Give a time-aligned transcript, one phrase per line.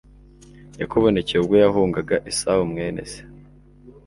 [0.79, 3.19] yakubonekeye ubwo wahungaga esawu mwene se